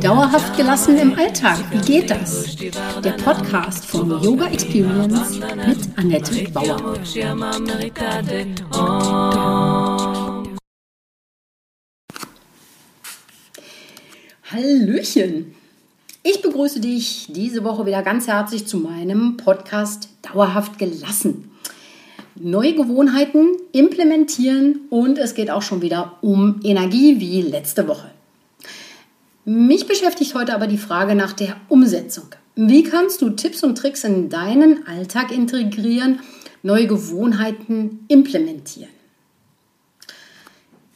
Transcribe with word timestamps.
Dauerhaft 0.00 0.56
gelassen 0.56 0.96
im 0.96 1.12
Alltag, 1.14 1.58
wie 1.70 1.80
geht 1.80 2.10
das? 2.10 2.56
Der 2.56 3.12
Podcast 3.22 3.84
von 3.84 4.08
Yoga 4.22 4.46
Experience 4.46 5.38
mit 5.38 5.98
Annette 5.98 6.50
Bauer. 6.52 6.94
Hallöchen! 14.50 15.54
Ich 16.22 16.40
begrüße 16.40 16.80
dich 16.80 17.26
diese 17.28 17.62
Woche 17.62 17.84
wieder 17.84 18.02
ganz 18.02 18.26
herzlich 18.26 18.66
zu 18.66 18.78
meinem 18.78 19.36
Podcast 19.36 20.08
Dauerhaft 20.22 20.78
gelassen 20.78 21.50
neue 22.40 22.74
Gewohnheiten 22.74 23.56
implementieren 23.72 24.80
und 24.90 25.18
es 25.18 25.34
geht 25.34 25.50
auch 25.50 25.62
schon 25.62 25.82
wieder 25.82 26.18
um 26.20 26.60
Energie 26.62 27.20
wie 27.20 27.42
letzte 27.42 27.88
Woche. 27.88 28.10
Mich 29.44 29.86
beschäftigt 29.86 30.34
heute 30.34 30.54
aber 30.54 30.66
die 30.66 30.78
Frage 30.78 31.14
nach 31.14 31.32
der 31.32 31.56
Umsetzung. 31.68 32.26
Wie 32.54 32.82
kannst 32.82 33.22
du 33.22 33.30
Tipps 33.30 33.62
und 33.62 33.78
Tricks 33.78 34.04
in 34.04 34.28
deinen 34.28 34.86
Alltag 34.86 35.32
integrieren, 35.32 36.20
neue 36.62 36.86
Gewohnheiten 36.86 38.04
implementieren? 38.08 38.90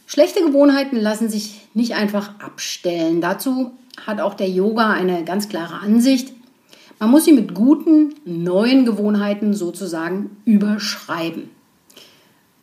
Schlechte 0.06 0.44
Gewohnheiten 0.44 0.96
lassen 0.96 1.30
sich 1.30 1.60
nicht 1.72 1.94
einfach 1.94 2.38
abstellen. 2.40 3.22
Dazu 3.22 3.70
hat 4.06 4.20
auch 4.20 4.34
der 4.34 4.50
Yoga 4.50 4.90
eine 4.90 5.24
ganz 5.24 5.48
klare 5.48 5.76
Ansicht. 5.76 6.34
Man 7.02 7.10
muss 7.10 7.24
sie 7.24 7.32
mit 7.32 7.52
guten, 7.52 8.14
neuen 8.24 8.86
Gewohnheiten 8.86 9.54
sozusagen 9.54 10.36
überschreiben. 10.44 11.50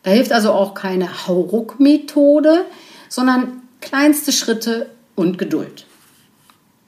Da 0.02 0.12
hilft 0.12 0.32
also 0.32 0.52
auch 0.52 0.72
keine 0.72 1.26
Hauruck-Methode, 1.26 2.64
sondern 3.10 3.60
kleinste 3.82 4.32
Schritte 4.32 4.88
und 5.14 5.36
Geduld. 5.36 5.84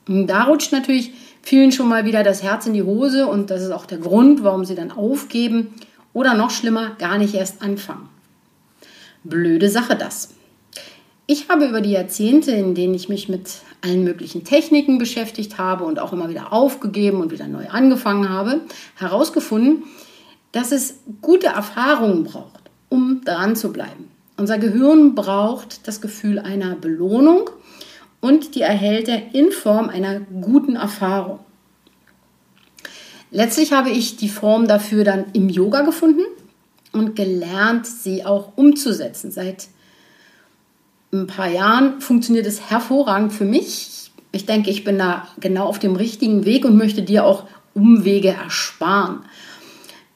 Und 0.09 0.29
da 0.29 0.45
rutscht 0.45 0.73
natürlich 0.73 1.13
vielen 1.43 1.73
schon 1.73 1.91
mal 1.91 2.07
wieder 2.07 2.23
das 2.23 2.43
Herz 2.43 2.65
in 2.65 2.73
die 2.73 2.85
Hose 2.85 3.27
und 3.27 3.51
das 3.51 3.61
ist 3.61 3.71
auch 3.71 3.85
der 3.85 3.99
Grund, 3.99 4.43
warum 4.43 4.65
sie 4.65 4.75
dann 4.75 4.91
aufgeben 4.91 5.75
oder 6.15 6.33
noch 6.33 6.51
schlimmer, 6.51 6.93
gar 6.99 7.19
nicht 7.19 7.35
erst 7.35 7.61
anfangen. 7.61 8.09
Blöde 9.25 9.69
Sache 9.69 9.95
das. 9.95 10.31
Ich 11.27 11.51
habe 11.51 11.67
über 11.67 11.83
die 11.83 11.93
Jahrzehnte, 11.93 12.53
in 12.53 12.75
denen 12.75 12.95
ich 12.95 13.11
mich 13.11 13.29
mit 13.29 13.61
allen 13.83 14.05
möglichen 14.05 14.45
Techniken 14.45 14.99
beschäftigt 14.99 15.59
habe 15.59 15.85
und 15.85 15.99
auch 15.99 16.13
immer 16.13 16.29
wieder 16.29 16.53
aufgegeben 16.53 17.21
und 17.21 17.33
wieder 17.33 17.49
neu 17.49 17.69
angefangen 17.69 18.29
habe, 18.29 18.61
herausgefunden, 18.97 19.85
dass 20.53 20.73
es 20.73 21.01
gute 21.21 21.49
Erfahrungen 21.49 22.25
braucht, 22.25 22.71
um 22.89 23.23
dran 23.25 23.57
zu 23.57 23.73
bleiben. 23.73 24.09
Unser 24.37 24.59
Gehirn 24.59 25.15
braucht 25.15 25.87
das 25.87 26.01
Gefühl 26.01 26.39
einer 26.39 26.75
Belohnung 26.75 27.51
und 28.21 28.55
die 28.55 28.63
erhält 28.63 29.09
er 29.09 29.35
in 29.35 29.53
Form 29.53 29.89
einer 29.89 30.21
guten 30.21 30.77
Erfahrung. 30.77 31.41
Letztlich 33.31 33.73
habe 33.73 33.91
ich 33.91 34.17
die 34.17 34.29
Form 34.29 34.69
dafür 34.69 35.05
dann 35.05 35.27
im 35.33 35.49
Yoga 35.49 35.83
gefunden 35.83 36.23
und 36.93 37.17
gelernt, 37.17 37.87
sie 37.87 38.25
auch 38.25 38.53
umzusetzen. 38.57 39.31
Seit 39.31 39.69
ein 41.13 41.27
paar 41.27 41.49
Jahren 41.49 42.01
funktioniert 42.01 42.47
es 42.47 42.71
hervorragend 42.71 43.33
für 43.33 43.45
mich. 43.45 44.11
Ich 44.33 44.47
denke, 44.47 44.71
ich 44.71 44.83
bin 44.83 44.99
da 44.99 45.29
genau 45.39 45.67
auf 45.67 45.79
dem 45.79 45.95
richtigen 45.95 46.45
Weg 46.47 46.65
und 46.65 46.77
möchte 46.77 47.03
dir 47.03 47.27
auch 47.27 47.45
Umwege 47.75 48.29
ersparen. 48.29 49.21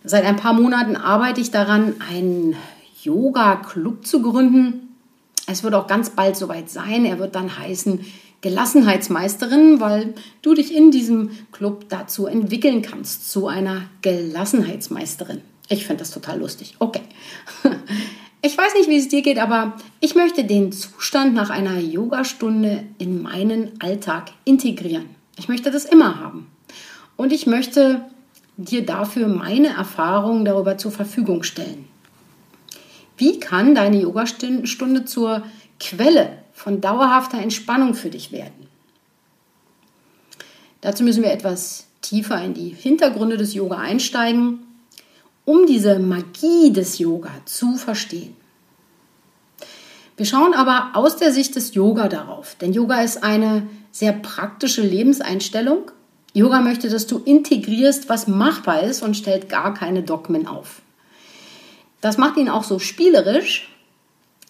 Seit 0.05 0.25
ein 0.25 0.37
paar 0.37 0.55
Monaten 0.55 0.97
arbeite 0.97 1.41
ich 1.41 1.51
daran, 1.51 1.97
einen 2.11 2.57
Yoga-Club 3.03 4.07
zu 4.07 4.23
gründen. 4.23 4.95
Es 5.47 5.63
wird 5.63 5.75
auch 5.75 5.87
ganz 5.87 6.11
bald 6.11 6.37
soweit 6.37 6.71
sein. 6.71 7.05
Er 7.05 7.19
wird 7.19 7.35
dann 7.35 7.59
heißen 7.59 8.01
Gelassenheitsmeisterin, 8.41 9.81
weil 9.81 10.15
du 10.43 10.55
dich 10.55 10.75
in 10.75 10.91
diesem 10.91 11.31
Club 11.53 11.87
dazu 11.89 12.27
entwickeln 12.27 12.83
kannst, 12.83 13.31
zu 13.31 13.49
einer 13.49 13.83
Gelassenheitsmeisterin. 14.03 15.43
Ich 15.69 15.87
finde 15.87 16.01
das 16.01 16.11
total 16.11 16.39
lustig. 16.39 16.77
Okay. 16.79 17.03
Ich 18.47 18.57
weiß 18.57 18.75
nicht, 18.75 18.89
wie 18.89 18.97
es 18.97 19.09
dir 19.09 19.23
geht, 19.23 19.39
aber 19.39 19.75
ich 19.99 20.15
möchte 20.15 20.45
den 20.45 20.71
Zustand 20.71 21.34
nach 21.34 21.51
einer 21.51 21.81
Yogastunde 21.81 22.84
in 22.97 23.21
meinen 23.21 23.73
Alltag 23.81 24.31
integrieren. 24.45 25.07
Ich 25.37 25.49
möchte 25.49 25.73
das 25.73 25.84
immer 25.84 26.21
haben. 26.21 26.47
Und 27.17 27.33
ich 27.33 27.49
möchte 27.49 28.03
dir 28.56 28.87
dafür 28.87 29.27
meine 29.27 29.71
Erfahrungen 29.71 30.45
darüber 30.45 30.79
zur 30.79 30.93
Verfügung 30.93 31.43
stellen. 31.43 31.89
Wie 33.17 33.41
kann 33.41 33.75
deine 33.75 34.01
Yogastunde 34.01 35.05
zur 35.06 35.43
Quelle 35.81 36.39
von 36.53 36.81
dauerhafter 36.81 37.39
Entspannung 37.39 37.95
für 37.95 38.11
dich 38.11 38.31
werden? 38.31 38.69
Dazu 40.83 41.03
müssen 41.03 41.25
wir 41.25 41.33
etwas 41.33 41.89
tiefer 42.01 42.41
in 42.45 42.55
die 42.55 42.69
Hintergründe 42.69 43.39
des 43.39 43.55
Yoga 43.55 43.79
einsteigen 43.79 44.66
um 45.47 45.65
diese 45.65 45.99
Magie 45.99 46.73
des 46.73 46.99
Yoga 46.99 47.31
zu 47.47 47.77
verstehen. 47.77 48.37
Wir 50.19 50.27
schauen 50.27 50.53
aber 50.53 50.91
aus 50.95 51.17
der 51.17 51.33
Sicht 51.33 51.57
des 51.57 51.75
Yoga 51.75 52.09
darauf, 52.09 52.57
denn 52.57 52.73
Yoga 52.73 53.01
ist 53.01 53.23
eine 53.23 53.67
sehr 53.93 54.12
praktische 54.12 54.83
Lebenseinstellung. 54.83 55.91
Yoga 56.35 56.61
möchte, 56.61 56.89
dass 56.89 57.06
du 57.06 57.19
integrierst, 57.19 58.09
was 58.09 58.27
machbar 58.27 58.83
ist 58.83 59.03
und 59.03 59.17
stellt 59.17 59.49
gar 59.49 59.73
keine 59.73 60.03
Dogmen 60.03 60.47
auf. 60.47 60.83
Das 62.01 62.19
macht 62.19 62.37
ihn 62.37 62.49
auch 62.49 62.65
so 62.65 62.79
spielerisch. 62.79 63.71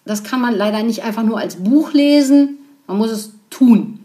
Das 0.03 0.23
kann 0.23 0.41
man 0.41 0.55
leider 0.55 0.83
nicht 0.83 1.03
einfach 1.03 1.23
nur 1.23 1.39
als 1.39 1.57
Buch 1.57 1.93
lesen, 1.93 2.57
man 2.87 2.97
muss 2.97 3.11
es 3.11 3.31
tun. 3.49 3.99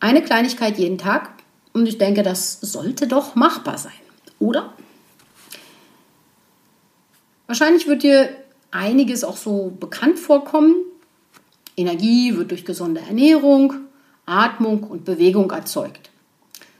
Eine 0.00 0.22
Kleinigkeit 0.22 0.76
jeden 0.78 0.98
Tag 0.98 1.30
und 1.72 1.86
ich 1.86 1.98
denke, 1.98 2.22
das 2.22 2.60
sollte 2.60 3.06
doch 3.06 3.36
machbar 3.36 3.78
sein, 3.78 3.92
oder? 4.38 4.72
Wahrscheinlich 7.48 7.86
wird 7.86 8.02
dir 8.02 8.28
einiges 8.70 9.24
auch 9.24 9.38
so 9.38 9.72
bekannt 9.80 10.18
vorkommen. 10.18 10.74
Energie 11.78 12.36
wird 12.36 12.50
durch 12.50 12.66
gesunde 12.66 13.00
Ernährung, 13.00 13.72
Atmung 14.26 14.84
und 14.84 15.06
Bewegung 15.06 15.50
erzeugt. 15.50 16.10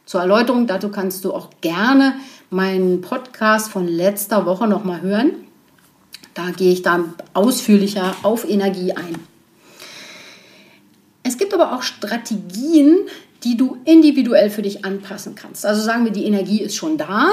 Zur 0.05 0.21
Erläuterung 0.21 0.67
dazu 0.67 0.91
kannst 0.91 1.25
du 1.25 1.33
auch 1.33 1.49
gerne 1.63 2.17
meinen 2.51 3.01
Podcast 3.01 3.71
von 3.71 3.89
letzter 3.89 4.45
Woche 4.45 4.69
nochmal 4.69 5.01
hören. 5.01 5.33
Da 6.35 6.51
gehe 6.51 6.75
ich 6.75 6.83
dann 6.83 7.15
ausführlicher 7.33 8.15
auf 8.23 8.47
Energie 8.47 8.93
ein. 8.93 9.15
Es 11.23 11.39
gibt 11.39 11.55
aber 11.55 11.75
auch 11.75 11.83
Strategien, 11.83 12.99
die 13.43 13.57
du 13.57 13.79
individuell 13.87 14.51
für 14.51 14.63
dich 14.63 14.85
anpassen 14.85 15.35
kannst. 15.35 15.65
Also 15.65 15.81
sagen 15.81 16.05
wir, 16.05 16.13
die 16.13 16.27
Energie 16.27 16.61
ist 16.61 16.77
schon 16.77 16.99
da 16.99 17.31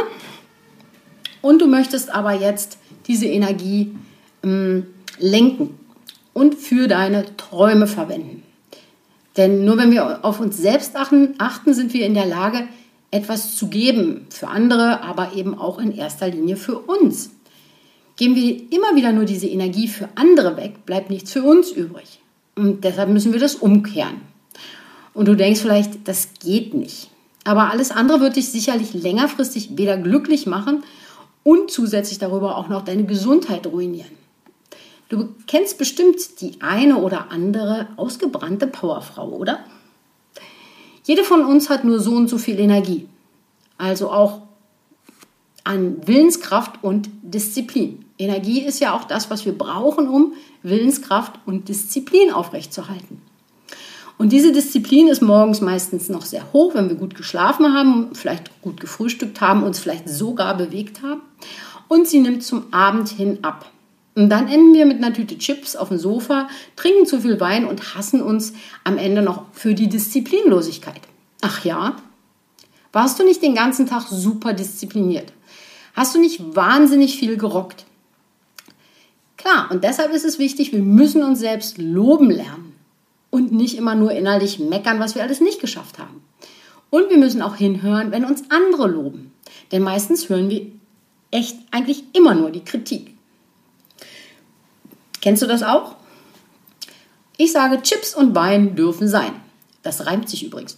und 1.41 1.61
du 1.61 1.67
möchtest 1.67 2.09
aber 2.09 2.31
jetzt 2.31 2.77
diese 3.07 3.27
Energie 3.27 3.95
ähm, 4.43 4.87
lenken 5.19 5.77
und 6.33 6.55
für 6.55 6.87
deine 6.87 7.35
Träume 7.37 7.87
verwenden. 7.87 8.43
Denn 9.37 9.65
nur 9.65 9.77
wenn 9.77 9.91
wir 9.91 10.23
auf 10.23 10.39
uns 10.39 10.57
selbst 10.57 10.95
achten, 10.95 11.35
achten, 11.37 11.73
sind 11.73 11.93
wir 11.93 12.05
in 12.05 12.13
der 12.13 12.25
Lage, 12.25 12.67
etwas 13.11 13.55
zu 13.55 13.67
geben 13.67 14.27
für 14.29 14.47
andere, 14.47 15.01
aber 15.01 15.33
eben 15.33 15.57
auch 15.57 15.79
in 15.79 15.95
erster 15.95 16.27
Linie 16.27 16.57
für 16.57 16.79
uns. 16.79 17.31
Geben 18.17 18.35
wir 18.35 18.71
immer 18.71 18.95
wieder 18.95 19.11
nur 19.11 19.25
diese 19.25 19.47
Energie 19.47 19.87
für 19.87 20.09
andere 20.15 20.57
weg, 20.57 20.85
bleibt 20.85 21.09
nichts 21.09 21.31
für 21.31 21.43
uns 21.43 21.71
übrig. 21.71 22.19
Und 22.55 22.83
deshalb 22.83 23.09
müssen 23.09 23.33
wir 23.33 23.39
das 23.39 23.55
umkehren. 23.55 24.21
Und 25.13 25.27
du 25.27 25.35
denkst 25.35 25.61
vielleicht, 25.61 26.07
das 26.07 26.29
geht 26.41 26.73
nicht. 26.73 27.09
Aber 27.43 27.71
alles 27.71 27.91
andere 27.91 28.21
wird 28.21 28.37
dich 28.37 28.49
sicherlich 28.49 28.93
längerfristig 28.93 29.77
weder 29.77 29.97
glücklich 29.97 30.45
machen 30.45 30.83
und 31.45 31.69
zusätzlich 31.69 32.17
darüber 32.17 32.57
auch 32.57 32.69
noch 32.69 32.83
deine 32.83 33.05
Gesundheit 33.05 33.67
ruinieren. 33.67 34.11
Du 35.09 35.29
kennst 35.45 35.77
bestimmt 35.77 36.41
die 36.41 36.59
eine 36.59 36.97
oder 36.97 37.31
andere 37.31 37.87
ausgebrannte 37.97 38.65
Powerfrau, 38.65 39.29
oder? 39.29 39.59
Jede 41.03 41.23
von 41.23 41.45
uns 41.45 41.69
hat 41.69 41.85
nur 41.85 41.99
so 41.99 42.15
und 42.15 42.27
so 42.29 42.39
viel 42.39 42.59
Energie. 42.59 43.07
Also 43.77 44.09
auch 44.09 44.41
an 45.63 46.07
Willenskraft 46.07 46.83
und 46.83 47.09
Disziplin. 47.21 48.05
Energie 48.17 48.61
ist 48.61 48.79
ja 48.79 48.95
auch 48.95 49.03
das, 49.03 49.29
was 49.29 49.45
wir 49.45 49.55
brauchen, 49.55 50.07
um 50.07 50.33
Willenskraft 50.63 51.39
und 51.45 51.69
Disziplin 51.69 52.31
aufrechtzuerhalten. 52.31 53.21
Und 54.17 54.31
diese 54.31 54.51
Disziplin 54.51 55.09
ist 55.09 55.21
morgens 55.21 55.59
meistens 55.59 56.07
noch 56.07 56.25
sehr 56.25 56.53
hoch, 56.53 56.73
wenn 56.73 56.89
wir 56.89 56.95
gut 56.95 57.15
geschlafen 57.15 57.73
haben, 57.73 58.15
vielleicht 58.15 58.61
gut 58.61 58.79
gefrühstückt 58.79 59.41
haben, 59.41 59.63
uns 59.63 59.79
vielleicht 59.79 60.07
sogar 60.07 60.55
bewegt 60.55 61.01
haben. 61.01 61.21
Und 61.87 62.07
sie 62.07 62.21
nimmt 62.21 62.43
zum 62.43 62.73
Abend 62.73 63.09
hin 63.09 63.39
ab. 63.41 63.69
Und 64.15 64.29
dann 64.29 64.47
enden 64.47 64.73
wir 64.73 64.85
mit 64.85 64.97
einer 64.97 65.13
Tüte 65.13 65.37
Chips 65.37 65.75
auf 65.75 65.89
dem 65.89 65.97
Sofa, 65.97 66.47
trinken 66.77 67.05
zu 67.05 67.19
viel 67.19 67.39
Wein 67.41 67.65
und 67.65 67.95
hassen 67.95 68.21
uns 68.21 68.53
am 68.85 68.97
Ende 68.97 69.21
noch 69.21 69.43
für 69.51 69.73
die 69.73 69.89
Disziplinlosigkeit. 69.89 71.01
Ach 71.41 71.65
ja? 71.65 71.97
Warst 72.93 73.19
du 73.19 73.25
nicht 73.25 73.41
den 73.41 73.55
ganzen 73.55 73.87
Tag 73.87 74.07
super 74.09 74.53
diszipliniert? 74.53 75.33
Hast 75.93 76.15
du 76.15 76.19
nicht 76.19 76.55
wahnsinnig 76.55 77.17
viel 77.17 77.35
gerockt? 77.35 77.85
Klar, 79.35 79.69
und 79.69 79.83
deshalb 79.83 80.13
ist 80.13 80.23
es 80.23 80.39
wichtig, 80.39 80.71
wir 80.71 80.81
müssen 80.81 81.21
uns 81.21 81.39
selbst 81.39 81.77
loben 81.77 82.31
lernen 82.31 82.74
und 83.35 83.51
nicht 83.51 83.75
immer 83.75 83.95
nur 83.95 84.13
innerlich 84.13 84.59
meckern, 84.59 85.01
was 85.01 85.13
wir 85.13 85.21
alles 85.21 85.41
nicht 85.41 85.59
geschafft 85.59 85.99
haben. 85.99 86.23
Und 86.89 87.09
wir 87.09 87.17
müssen 87.17 87.41
auch 87.41 87.57
hinhören, 87.57 88.11
wenn 88.11 88.23
uns 88.23 88.45
andere 88.49 88.87
loben. 88.87 89.33
Denn 89.73 89.81
meistens 89.81 90.29
hören 90.29 90.49
wir 90.49 90.67
echt 91.31 91.57
eigentlich 91.69 92.05
immer 92.13 92.33
nur 92.33 92.49
die 92.49 92.63
Kritik. 92.63 93.13
Kennst 95.19 95.41
du 95.41 95.47
das 95.47 95.63
auch? 95.63 95.97
Ich 97.35 97.51
sage, 97.51 97.81
Chips 97.81 98.15
und 98.15 98.35
Wein 98.35 98.77
dürfen 98.77 99.09
sein. 99.09 99.33
Das 99.83 100.05
reimt 100.05 100.29
sich 100.29 100.45
übrigens. 100.45 100.77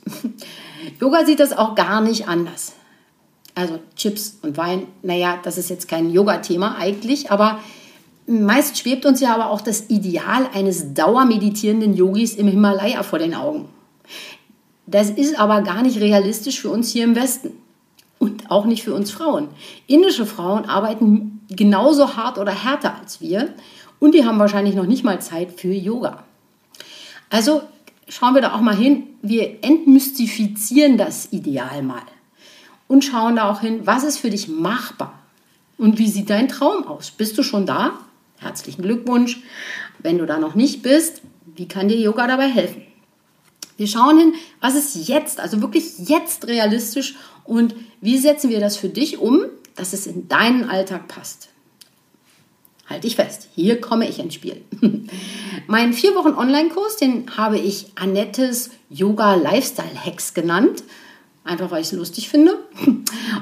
Yoga 1.00 1.28
sieht 1.28 1.40
das 1.40 1.56
auch 1.56 1.76
gar 1.76 2.02
nicht 2.02 2.28
anders. 2.28 2.74
Also 3.54 3.80
Chips 3.96 4.40
und 4.42 4.58
Wein, 4.58 4.88
naja, 5.04 5.38
das 5.44 5.60
ist 5.60 5.70
jetzt 5.70 5.88
kein 5.88 6.10
Yoga-Thema 6.10 6.76
eigentlich, 6.80 7.30
aber 7.30 7.60
meist 8.28 8.78
schwebt 8.78 9.06
uns 9.06 9.22
ja 9.22 9.34
aber 9.34 9.50
auch 9.50 9.62
das 9.62 9.90
Ideal 9.90 10.48
eines 10.54 10.94
dauermeditierenden 10.94 11.96
Yogis 11.96 12.36
im 12.36 12.48
Himalaya 12.48 13.04
vor 13.04 13.20
den 13.20 13.34
Augen. 13.34 13.70
Das 14.86 15.10
ist 15.10 15.40
aber 15.40 15.62
gar 15.62 15.82
nicht 15.82 16.00
realistisch 16.00 16.62
für 16.62 16.70
uns 16.70 16.92
hier 16.92 17.04
im 17.04 17.16
Westen 17.16 17.52
und 18.20 18.52
auch 18.52 18.66
nicht 18.66 18.84
für 18.84 18.94
uns 18.94 19.12
Frauen. 19.12 19.50
Indische 19.86 20.26
Frauen 20.26 20.66
arbeiten 20.66 21.42
genauso 21.50 22.16
hart 22.16 22.38
oder 22.38 22.52
härter 22.52 22.96
als 23.00 23.22
wir 23.22 23.54
und 24.00 24.14
die 24.14 24.26
haben 24.26 24.40
wahrscheinlich 24.40 24.76
noch 24.76 24.86
nicht 24.86 25.04
mal 25.04 25.22
Zeit 25.22 25.60
für 25.60 25.74
Yoga. 25.74 26.24
Also 27.30 27.62
schauen 28.08 28.34
wir 28.34 28.42
da 28.42 28.54
auch 28.54 28.62
mal 28.62 28.76
hin. 28.76 29.04
Wir 29.22 29.64
entmystifizieren 29.64 30.98
das 30.98 31.32
Ideal 31.32 31.84
mal 31.84 32.04
und 32.88 33.04
schauen 33.04 33.38
da 33.38 33.50
auch 33.50 33.62
hin, 33.62 33.82
was 33.86 34.04
ist 34.04 34.20
für 34.20 34.30
dich 34.30 34.48
machbar 34.48 35.20
und 35.78 35.98
wie 35.98 36.08
sieht 36.08 36.30
dein 36.30 36.48
Traum 36.48 36.88
aus? 36.88 37.12
Bist 37.12 37.38
du 37.38 37.44
schon 37.44 37.66
da? 37.66 37.92
Herzlichen 38.38 38.82
Glückwunsch. 38.82 39.42
Wenn 40.00 40.18
du 40.18 40.26
da 40.26 40.38
noch 40.38 40.56
nicht 40.56 40.84
bist, 40.84 41.22
wie 41.56 41.68
kann 41.68 41.88
dir 41.88 41.98
Yoga 41.98 42.28
dabei 42.28 42.48
helfen? 42.48 42.84
Wir 43.78 43.88
schauen 43.88 44.18
hin, 44.18 44.34
was 44.60 44.76
ist 44.76 45.08
jetzt, 45.08 45.40
also 45.40 45.62
wirklich 45.62 46.00
jetzt 46.00 46.48
realistisch 46.48 47.16
und 47.44 47.76
wie 48.02 48.18
setzen 48.18 48.50
wir 48.50 48.60
das 48.60 48.78
für 48.78 48.90
dich 48.90 49.20
um, 49.20 49.46
dass 49.76 49.94
es 49.94 50.08
in 50.08 50.28
deinen 50.28 50.70
Alltag 50.70 51.08
passt. 51.08 51.50
Halt 52.88 53.04
dich 53.04 53.16
fest, 53.16 53.50
hier 53.54 53.82
komme 53.82 54.08
ich 54.08 54.18
ins 54.20 54.34
Spiel. 54.34 54.64
Meinen 55.68 55.94
vier 55.94 56.16
Wochen 56.16 56.34
Online-Kurs, 56.34 56.98
den 56.98 57.38
habe 57.38 57.60
ich 57.60 57.92
Annettes 57.96 58.72
Yoga 58.90 59.36
Lifestyle 59.36 60.06
Hacks 60.06 60.34
genannt. 60.34 60.84
Einfach 61.48 61.72
weil 61.72 61.82
ich 61.82 61.88
es 61.88 61.94
lustig 61.94 62.30
finde. 62.30 62.60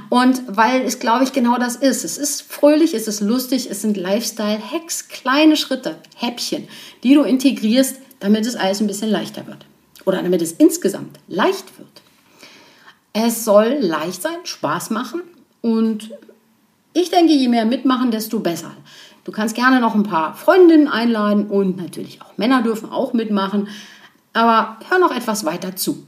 Und 0.09 0.43
weil 0.47 0.81
es, 0.81 0.99
glaube 0.99 1.23
ich, 1.23 1.33
genau 1.33 1.57
das 1.57 1.75
ist. 1.75 2.03
Es 2.03 2.17
ist 2.17 2.41
fröhlich, 2.43 2.93
es 2.93 3.07
ist 3.07 3.19
lustig, 3.19 3.67
es 3.69 3.81
sind 3.81 3.97
Lifestyle-Hacks, 3.97 5.07
kleine 5.07 5.57
Schritte, 5.57 5.97
Häppchen, 6.15 6.67
die 7.03 7.15
du 7.15 7.23
integrierst, 7.23 7.97
damit 8.19 8.45
es 8.45 8.55
alles 8.55 8.79
ein 8.79 8.87
bisschen 8.87 9.09
leichter 9.09 9.47
wird. 9.47 9.65
Oder 10.05 10.21
damit 10.21 10.43
es 10.43 10.51
insgesamt 10.51 11.17
leicht 11.27 11.77
wird. 11.79 11.89
Es 13.13 13.43
soll 13.43 13.77
leicht 13.79 14.21
sein, 14.21 14.37
Spaß 14.43 14.91
machen 14.91 15.21
und 15.61 16.11
ich 16.93 17.09
denke, 17.09 17.33
je 17.33 17.47
mehr 17.47 17.65
mitmachen, 17.65 18.11
desto 18.11 18.39
besser. 18.39 18.71
Du 19.23 19.31
kannst 19.31 19.55
gerne 19.55 19.79
noch 19.79 19.95
ein 19.95 20.03
paar 20.03 20.35
Freundinnen 20.35 20.87
einladen 20.87 21.47
und 21.47 21.77
natürlich 21.77 22.21
auch 22.21 22.37
Männer 22.37 22.61
dürfen 22.61 22.89
auch 22.89 23.13
mitmachen. 23.13 23.67
Aber 24.33 24.77
hör 24.89 24.99
noch 24.99 25.15
etwas 25.15 25.43
weiter 25.43 25.75
zu. 25.75 26.05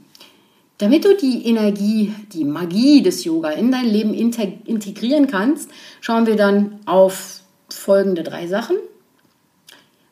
Damit 0.78 1.04
du 1.04 1.16
die 1.16 1.44
Energie, 1.46 2.14
die 2.32 2.44
Magie 2.44 3.02
des 3.02 3.24
Yoga 3.24 3.50
in 3.50 3.72
dein 3.72 3.86
Leben 3.86 4.14
integrieren 4.14 5.26
kannst, 5.26 5.70
schauen 6.00 6.26
wir 6.26 6.36
dann 6.36 6.78
auf 6.86 7.40
folgende 7.68 8.22
drei 8.22 8.46
Sachen. 8.46 8.76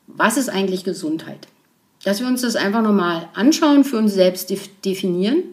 Was 0.08 0.36
ist 0.36 0.48
eigentlich 0.48 0.82
Gesundheit? 0.82 1.46
Dass 2.04 2.20
wir 2.20 2.26
uns 2.26 2.42
das 2.42 2.56
einfach 2.56 2.82
nochmal 2.82 3.28
anschauen, 3.34 3.84
für 3.84 3.98
uns 3.98 4.14
selbst 4.14 4.50
definieren. 4.84 5.44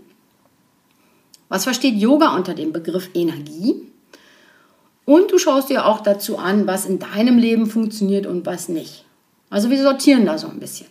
Was 1.47 1.65
versteht 1.65 1.95
Yoga 1.95 2.35
unter 2.35 2.55
dem 2.55 2.73
Begriff 2.73 3.09
Energie? 3.13 3.83
Und 5.05 5.31
du 5.31 5.37
schaust 5.37 5.69
dir 5.69 5.85
auch 5.85 6.01
dazu 6.01 6.37
an, 6.37 6.65
was 6.65 6.85
in 6.85 6.97
deinem 6.97 7.37
Leben 7.37 7.67
funktioniert 7.67 8.25
und 8.25 8.45
was 8.45 8.69
nicht. 8.69 9.05
Also 9.51 9.69
wir 9.69 9.81
sortieren 9.81 10.25
da 10.25 10.39
so 10.39 10.47
ein 10.47 10.59
bisschen. 10.59 10.87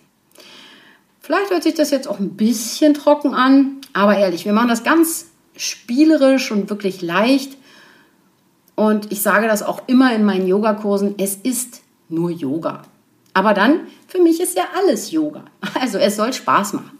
Vielleicht 1.20 1.50
hört 1.50 1.62
sich 1.62 1.74
das 1.74 1.90
jetzt 1.90 2.06
auch 2.06 2.18
ein 2.18 2.36
bisschen 2.36 2.94
trocken 2.94 3.32
an, 3.32 3.80
aber 3.92 4.16
ehrlich, 4.16 4.44
wir 4.44 4.52
machen 4.52 4.68
das 4.68 4.84
ganz 4.84 5.26
spielerisch 5.56 6.50
und 6.50 6.70
wirklich 6.70 7.02
leicht. 7.02 7.56
Und 8.74 9.12
ich 9.12 9.22
sage 9.22 9.46
das 9.46 9.62
auch 9.62 9.82
immer 9.86 10.14
in 10.14 10.24
meinen 10.24 10.46
Yogakursen, 10.46 11.14
es 11.18 11.36
ist 11.36 11.82
nur 12.08 12.30
Yoga. 12.30 12.82
Aber 13.34 13.54
dann, 13.54 13.80
für 14.08 14.20
mich 14.20 14.40
ist 14.40 14.56
ja 14.56 14.64
alles 14.76 15.10
Yoga. 15.10 15.44
Also 15.80 15.98
es 15.98 16.16
soll 16.16 16.32
Spaß 16.32 16.74
machen. 16.74 16.98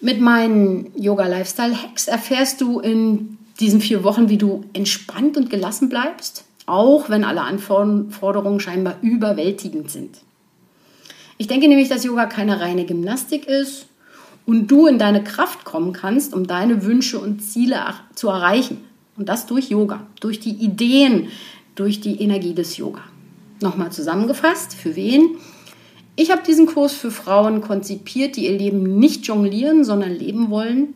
Mit 0.00 0.20
meinen 0.20 0.92
Yoga 0.96 1.26
Lifestyle 1.26 1.80
Hacks 1.80 2.08
erfährst 2.08 2.60
du 2.60 2.80
in 2.80 3.38
diesen 3.60 3.80
vier 3.80 4.04
Wochen, 4.04 4.28
wie 4.28 4.36
du 4.36 4.64
entspannt 4.72 5.36
und 5.36 5.48
gelassen 5.48 5.88
bleibst, 5.88 6.44
auch 6.66 7.08
wenn 7.08 7.24
alle 7.24 7.42
Anforderungen 7.42 8.60
scheinbar 8.60 8.96
überwältigend 9.00 9.90
sind. 9.90 10.18
Ich 11.38 11.46
denke 11.46 11.68
nämlich, 11.68 11.88
dass 11.88 12.04
Yoga 12.04 12.26
keine 12.26 12.60
reine 12.60 12.84
Gymnastik 12.84 13.46
ist 13.46 13.86
und 14.46 14.68
du 14.68 14.86
in 14.86 14.98
deine 14.98 15.24
Kraft 15.24 15.64
kommen 15.64 15.92
kannst, 15.92 16.34
um 16.34 16.46
deine 16.46 16.84
Wünsche 16.84 17.18
und 17.18 17.40
Ziele 17.40 17.80
zu 18.14 18.28
erreichen. 18.28 18.84
Und 19.16 19.28
das 19.28 19.46
durch 19.46 19.70
Yoga, 19.70 20.06
durch 20.20 20.40
die 20.40 20.50
Ideen, 20.50 21.28
durch 21.74 22.00
die 22.00 22.20
Energie 22.20 22.54
des 22.54 22.76
Yoga. 22.76 23.02
Nochmal 23.60 23.92
zusammengefasst, 23.92 24.74
für 24.74 24.96
wen? 24.96 25.36
Ich 26.16 26.30
habe 26.30 26.42
diesen 26.46 26.66
Kurs 26.66 26.92
für 26.92 27.10
Frauen 27.10 27.60
konzipiert, 27.60 28.36
die 28.36 28.46
ihr 28.46 28.58
Leben 28.58 28.98
nicht 28.98 29.26
jonglieren, 29.26 29.84
sondern 29.84 30.12
leben 30.12 30.50
wollen, 30.50 30.94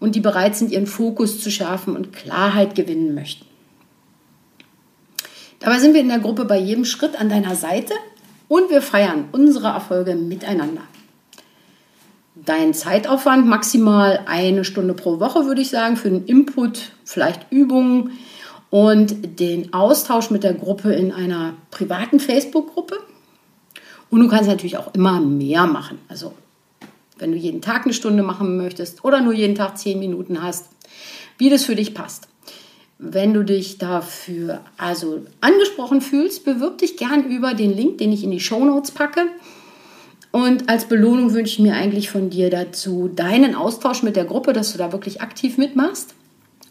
und 0.00 0.14
die 0.14 0.20
bereit 0.20 0.54
sind, 0.54 0.70
ihren 0.70 0.86
Fokus 0.86 1.40
zu 1.40 1.50
schärfen 1.50 1.96
und 1.96 2.12
Klarheit 2.12 2.74
gewinnen 2.74 3.14
möchten. 3.14 3.46
Dabei 5.60 5.78
sind 5.78 5.94
wir 5.94 6.02
in 6.02 6.08
der 6.08 6.18
Gruppe 6.18 6.44
bei 6.44 6.58
jedem 6.58 6.84
Schritt 6.84 7.18
an 7.18 7.30
deiner 7.30 7.56
Seite 7.56 7.94
und 8.48 8.68
wir 8.68 8.82
feiern 8.82 9.26
unsere 9.32 9.68
Erfolge 9.68 10.14
miteinander. 10.14 10.82
Dein 12.36 12.74
Zeitaufwand 12.74 13.46
maximal 13.46 14.20
eine 14.26 14.64
Stunde 14.64 14.94
pro 14.94 15.20
Woche, 15.20 15.46
würde 15.46 15.60
ich 15.60 15.70
sagen, 15.70 15.96
für 15.96 16.10
den 16.10 16.24
Input, 16.24 16.90
vielleicht 17.04 17.52
Übungen 17.52 18.18
und 18.70 19.38
den 19.38 19.72
Austausch 19.72 20.30
mit 20.30 20.42
der 20.42 20.54
Gruppe 20.54 20.92
in 20.92 21.12
einer 21.12 21.54
privaten 21.70 22.18
Facebook-Gruppe. 22.18 22.96
Und 24.10 24.20
du 24.20 24.28
kannst 24.28 24.48
natürlich 24.48 24.78
auch 24.78 24.92
immer 24.94 25.20
mehr 25.20 25.66
machen. 25.66 26.00
Also 26.08 26.34
wenn 27.18 27.30
du 27.30 27.38
jeden 27.38 27.62
Tag 27.62 27.84
eine 27.84 27.94
Stunde 27.94 28.24
machen 28.24 28.56
möchtest 28.56 29.04
oder 29.04 29.20
nur 29.20 29.32
jeden 29.32 29.54
Tag 29.54 29.78
zehn 29.78 30.00
Minuten 30.00 30.42
hast, 30.42 30.68
wie 31.38 31.50
das 31.50 31.64
für 31.64 31.76
dich 31.76 31.94
passt. 31.94 32.26
Wenn 32.98 33.32
du 33.32 33.44
dich 33.44 33.78
dafür 33.78 34.60
also 34.76 35.24
angesprochen 35.40 36.00
fühlst, 36.00 36.44
bewirb 36.44 36.78
dich 36.78 36.96
gern 36.96 37.30
über 37.30 37.54
den 37.54 37.76
Link, 37.76 37.98
den 37.98 38.12
ich 38.12 38.24
in 38.24 38.32
die 38.32 38.40
Show 38.40 38.64
Notes 38.64 38.90
packe. 38.90 39.26
Und 40.34 40.68
als 40.68 40.86
Belohnung 40.86 41.32
wünsche 41.32 41.52
ich 41.52 41.58
mir 41.60 41.74
eigentlich 41.74 42.10
von 42.10 42.28
dir 42.28 42.50
dazu 42.50 43.06
deinen 43.06 43.54
Austausch 43.54 44.02
mit 44.02 44.16
der 44.16 44.24
Gruppe, 44.24 44.52
dass 44.52 44.72
du 44.72 44.78
da 44.78 44.90
wirklich 44.90 45.20
aktiv 45.20 45.58
mitmachst. 45.58 46.16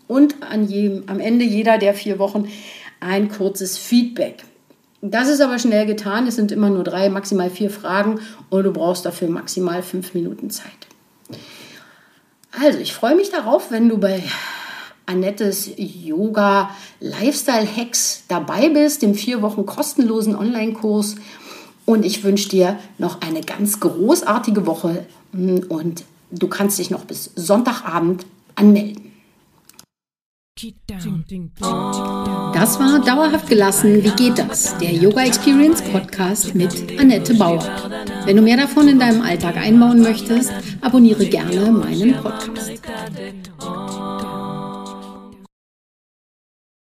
Und 0.05 0.43
an 0.43 0.67
jedem, 0.67 1.03
am 1.08 1.22
Ende 1.22 1.46
jeder 1.46 1.77
der 1.77 1.93
vier 1.93 2.20
Wochen 2.20 2.50
ein 3.00 3.29
kurzes 3.29 3.77
Feedback. 3.77 4.43
Das 5.00 5.29
ist 5.29 5.39
aber 5.39 5.60
schnell 5.60 5.86
getan. 5.86 6.27
Es 6.27 6.36
sind 6.36 6.51
immer 6.51 6.70
nur 6.70 6.84
drei, 6.84 7.08
maximal 7.08 7.50
vier 7.50 7.70
Fragen 7.70 8.20
und 8.50 8.63
du 8.65 8.74
brauchst 8.74 9.05
dafür 9.05 9.29
maximal 9.29 9.82
fünf 9.82 10.13
Minuten 10.13 10.50
Zeit. 10.50 10.67
Also, 12.51 12.79
ich 12.79 12.93
freue 12.93 13.15
mich 13.15 13.29
darauf, 13.29 13.72
wenn 13.72 13.88
du 13.88 13.98
bei 13.98 14.24
Annettes 15.05 15.72
Yoga 15.77 16.70
Lifestyle 17.00 17.65
Hacks 17.77 18.25
dabei 18.27 18.67
bist, 18.67 19.03
dem 19.03 19.15
vier 19.15 19.41
Wochen 19.41 19.65
kostenlosen 19.65 20.36
Online-Kurs. 20.36 21.15
Und 21.86 22.06
ich 22.06 22.24
wünsche 22.24 22.50
dir 22.50 22.80
noch 22.98 23.22
eine 23.22 23.42
ganz 23.42 23.80
großartige 23.80 24.66
Woche 24.66 25.06
und 25.34 26.04
du 26.32 26.48
kannst 26.48 26.80
dich 26.80 26.90
noch 26.90 27.06
bis 27.06 27.32
Sonntagabend 27.36 28.25
anmelden. 28.56 29.12
Das 32.54 32.80
war 32.80 33.04
Dauerhaft 33.04 33.50
gelassen. 33.50 34.04
Wie 34.04 34.12
geht 34.12 34.38
das? 34.38 34.78
Der 34.78 34.94
Yoga 34.94 35.24
Experience 35.24 35.82
Podcast 35.82 36.54
mit 36.56 37.00
Annette 37.00 37.34
Bauer. 37.34 37.66
Wenn 38.25 38.38
du 38.38 38.44
mehr 38.44 38.58
davon 38.58 38.88
in 38.88 39.00
deinem 39.00 39.22
Alltag 39.22 39.58
einbauen 39.58 40.02
möchtest, 40.02 40.54
abonniere 40.82 41.25
gerne 41.25 41.72
meinen 41.72 42.13
Podcast. 42.22 42.82